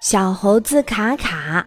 [0.00, 1.66] 小猴子卡卡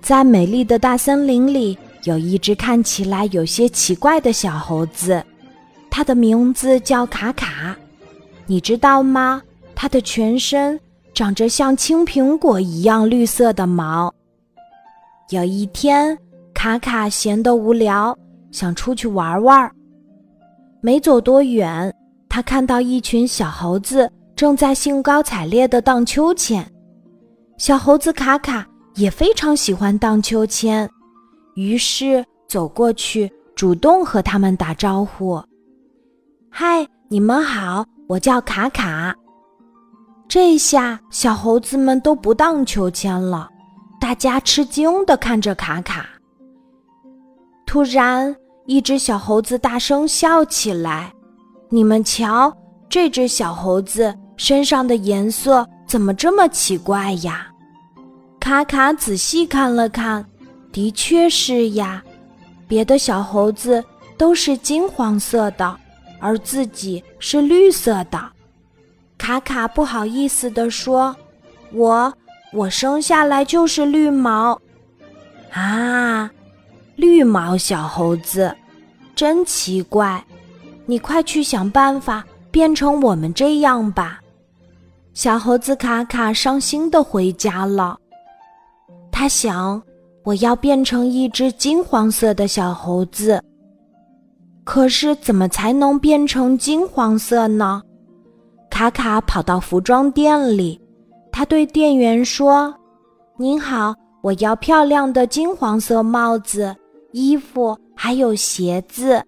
[0.00, 5.22] 在美丽的大森林里，有一只看起来有些奇怪的小猴子，
[5.90, 7.76] 它的名字叫卡卡。
[8.46, 9.42] 你知道吗？
[9.74, 10.80] 它的全身
[11.12, 14.12] 长着像青苹果一样绿色的毛。
[15.28, 16.18] 有一天，
[16.54, 18.16] 卡卡闲得无聊，
[18.50, 19.70] 想出去玩玩。
[20.80, 21.94] 没走多远，
[22.30, 24.10] 他看到一群小猴子。
[24.42, 26.68] 正在兴高采烈地荡秋千，
[27.58, 30.90] 小猴子卡卡也非常喜欢荡秋千，
[31.54, 35.40] 于是走过去，主动和他们打招呼
[36.50, 39.14] ：“嗨，你们好，我叫卡卡。”
[40.26, 43.48] 这下小猴子们都不荡秋千了，
[44.00, 46.04] 大家吃惊地看着卡卡。
[47.64, 48.34] 突然，
[48.66, 51.12] 一只小猴子大声笑起来
[51.70, 52.52] ：“你们瞧，
[52.88, 57.46] 这只小猴子！”身上的颜色怎么这么奇怪呀？
[58.40, 60.26] 卡卡仔细看了看，
[60.72, 62.02] 的确是呀。
[62.66, 63.84] 别的小猴子
[64.18, 65.78] 都是金黄色的，
[66.18, 68.20] 而自己是绿色的。
[69.16, 71.14] 卡卡不好意思地说
[71.70, 72.12] ：“我
[72.52, 74.60] 我生下来就是绿毛。”
[75.54, 76.28] 啊，
[76.96, 78.52] 绿毛小猴子，
[79.14, 80.24] 真奇怪！
[80.84, 84.18] 你快去想办法变成我们这样吧。
[85.14, 87.98] 小猴子卡卡伤心的回家了。
[89.10, 89.80] 他想，
[90.24, 93.42] 我要变成一只金黄色的小猴子。
[94.64, 97.82] 可是，怎么才能变成金黄色呢？
[98.70, 100.80] 卡卡跑到服装店里，
[101.30, 102.74] 他对店员说
[103.36, 106.74] ：“您好，我要漂亮的金黄色帽子、
[107.10, 109.22] 衣服，还有鞋子，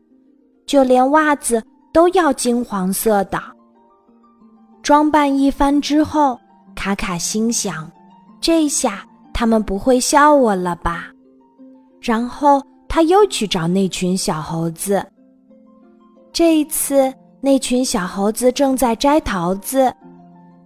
[0.65, 1.63] 就连袜子
[1.93, 3.39] 都要金黄色的。”
[4.85, 6.39] 装扮一番之后，
[6.75, 7.91] 卡卡心想
[8.39, 11.07] ：“这下他们不会笑我了吧？”
[12.03, 15.03] 然后他又去找那群小猴子。
[16.35, 19.91] 这一次，那群小猴子正在摘桃子。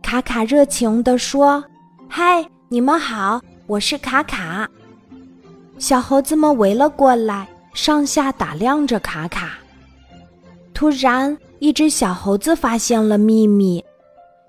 [0.03, 1.63] 卡卡热情地说
[2.11, 4.69] ：“嗨，你们好，我是卡卡。”
[5.79, 9.53] 小猴子们围了过来，上下打量着卡卡。
[10.75, 13.85] 突然，一只小猴子发现了秘密。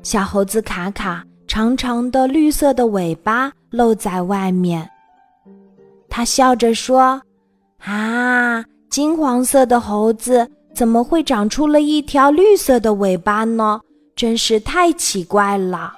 [0.02, 4.90] 小猴子卡卡长长的绿色的尾巴露在外面，
[6.10, 7.22] 他笑着说
[7.84, 13.82] ：“啊，金黄色的猴子怎么会长出了一条绿色的尾巴呢？
[14.16, 15.94] 真是太奇怪了！”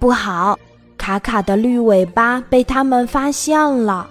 [0.00, 0.58] 不好，
[0.98, 4.08] 卡卡的绿尾巴被他们发现了。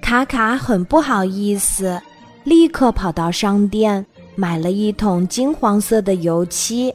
[0.00, 2.00] 卡卡很不好意思，
[2.44, 6.94] 立刻跑到商店买了一桶金黄色的油漆。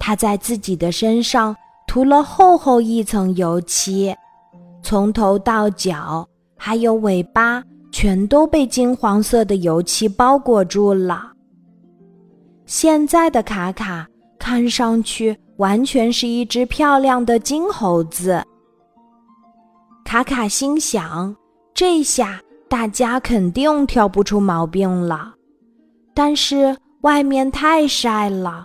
[0.00, 1.54] 他在自己的身上
[1.86, 4.12] 涂了厚厚一层油漆，
[4.82, 7.62] 从头到脚，还有尾巴，
[7.92, 11.30] 全都被金黄色的油漆包裹住了。
[12.64, 14.06] 现在的卡卡
[14.38, 18.42] 看上去完全是一只漂亮的金猴子。
[20.04, 21.36] 卡卡心想：
[21.74, 25.34] 这下大家肯定挑不出毛病了。
[26.14, 28.64] 但是外面太晒了。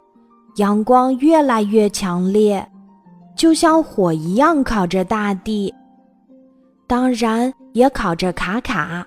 [0.56, 2.66] 阳光越来越强烈，
[3.36, 5.74] 就像火一样烤着大地，
[6.88, 9.06] 当然也烤着卡卡。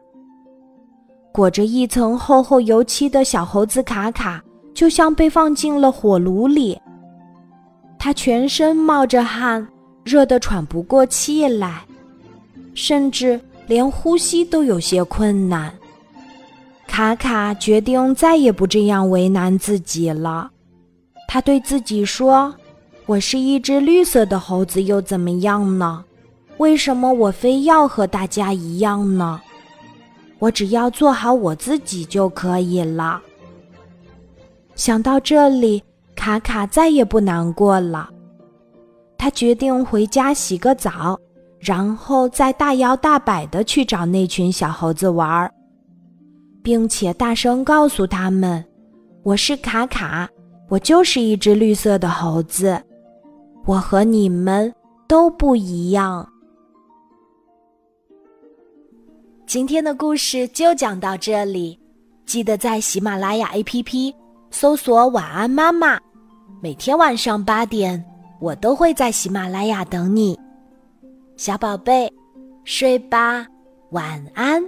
[1.33, 4.43] 裹着一层厚厚油漆的小猴子卡卡，
[4.75, 6.79] 就像被放进了火炉里。
[7.99, 9.67] 他全身冒着汗，
[10.05, 11.83] 热得喘不过气来，
[12.75, 15.73] 甚至连呼吸都有些困难。
[16.87, 20.51] 卡卡决定再也不这样为难自己了。
[21.31, 22.55] 他对自己说
[23.05, 26.03] ：“我是一只绿色的猴子，又怎么样呢？
[26.57, 29.39] 为什么我非要和大家一样呢？
[30.39, 33.21] 我只要做好我自己就可以了。”
[34.75, 35.83] 想到这里，
[36.17, 38.09] 卡卡再也不难过了。
[39.19, 41.19] 他决定回家洗个澡，
[41.59, 45.53] 然后再大摇大摆地去找那群小猴子玩，
[46.63, 48.65] 并且大声告诉他们
[49.23, 50.27] ：“我是卡卡。”
[50.69, 52.81] 我就是一只绿色的猴子，
[53.65, 54.73] 我和你们
[55.07, 56.29] 都不一样。
[59.47, 61.79] 今天的故事就讲到这里，
[62.27, 64.15] 记得在喜马拉雅 APP
[64.51, 65.99] 搜索“晚安妈妈”，
[66.61, 68.05] 每天晚上八点，
[68.39, 70.39] 我都会在喜马拉雅等你，
[71.39, 72.13] 小宝贝，
[72.65, 73.47] 睡吧，
[73.93, 74.63] 晚安。